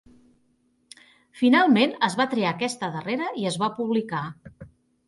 [1.41, 4.27] Finalment es va triar aquesta darrera i es va publicar.